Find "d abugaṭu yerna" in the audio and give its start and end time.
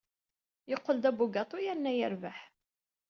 1.03-1.91